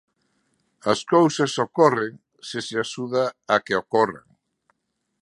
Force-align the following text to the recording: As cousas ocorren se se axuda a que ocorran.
As 0.91 0.99
cousas 1.13 1.53
ocorren 1.65 2.13
se 2.47 2.59
se 2.67 2.75
axuda 2.83 3.25
a 3.53 3.55
que 3.65 3.75
ocorran. 3.83 4.27